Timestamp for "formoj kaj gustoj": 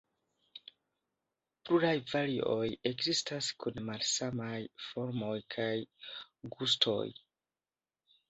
4.87-7.07